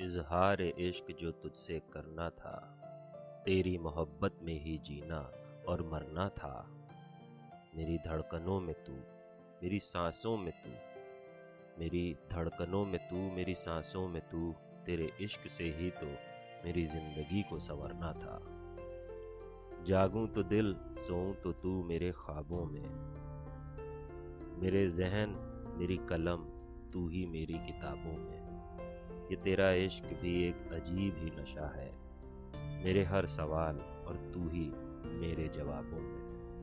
[0.00, 2.76] इजहार इश्क जो तुझसे करना था,
[3.46, 5.32] तेरी मोहब्बत में ही जीना
[5.68, 6.70] और मरना था।
[7.76, 8.92] मेरी धड़कनों में तू,
[9.62, 10.70] मेरी सांसों में तू,
[11.78, 14.54] मेरी धड़कनों में तू, मेरी सांसों में तू,
[14.86, 16.06] तेरे इश्क से ही तो
[16.64, 18.40] मेरी ज़िंदगी को संवरना था।
[19.84, 22.88] जागूं तो दिल, सोऊं तो तू मेरे ख्वाबों में।
[24.62, 25.30] मेरे जहन,
[25.76, 26.44] मेरी कलम,
[26.92, 28.50] तू ही मेरी किताबों में।
[29.30, 31.90] ये तेरा इश्क भी एक अजीब ही नशा है।
[32.84, 34.70] मेरे हर सवाल और तू ही
[35.20, 36.39] मेरे जवाबों में।